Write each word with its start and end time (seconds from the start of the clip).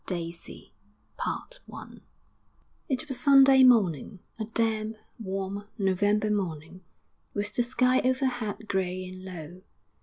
DAISY 0.07 0.73
I 1.19 1.39
It 2.89 3.07
was 3.07 3.19
Sunday 3.19 3.63
morning 3.63 4.17
a 4.39 4.45
damp, 4.45 4.95
warm 5.19 5.65
November 5.77 6.31
morning, 6.31 6.81
with 7.35 7.53
the 7.53 7.61
sky 7.61 7.99
overhead 7.99 8.67
grey 8.67 9.05
and 9.07 9.23
low. 9.23 9.61